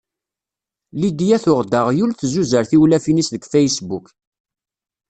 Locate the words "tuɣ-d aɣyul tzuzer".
1.43-2.63